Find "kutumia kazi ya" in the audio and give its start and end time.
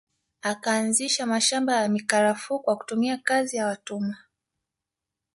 2.77-3.65